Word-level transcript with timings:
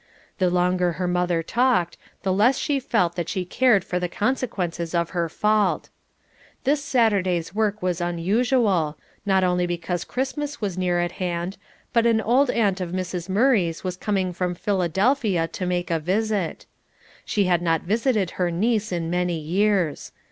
The 0.39 0.49
longer 0.49 0.93
her 0.93 1.07
mother 1.07 1.43
talked, 1.43 1.95
the 2.23 2.33
less 2.33 2.57
she 2.57 2.79
felt 2.79 3.13
that 3.15 3.29
she 3.29 3.45
cared 3.45 3.83
for 3.85 3.99
the 3.99 4.09
consequences 4.09 4.95
of 4.95 5.11
her 5.11 5.29
fault. 5.29 5.91
This 6.63 6.83
Saturday's 6.83 7.53
work 7.53 7.83
was 7.83 8.01
unusual, 8.01 8.97
not 9.27 9.43
only 9.43 9.67
because 9.67 10.03
Christmas 10.03 10.59
was 10.59 10.75
near 10.75 10.99
at 10.99 11.11
hand, 11.21 11.55
but 11.93 12.07
an 12.07 12.19
old 12.19 12.49
aunt 12.49 12.81
of 12.81 12.93
Mrs. 12.93 13.29
Murray's 13.29 13.83
was 13.83 13.95
coming 13.95 14.33
from 14.33 14.55
Philadelphia 14.55 15.47
to 15.49 15.67
make 15.67 15.91
a 15.91 15.99
visit. 15.99 16.65
She 17.23 17.43
had 17.43 17.61
not 17.61 17.81
visited 17.83 18.31
her 18.41 18.49
niece 18.49 18.91
in 18.91 19.11
many 19.11 19.37
years. 19.37 20.13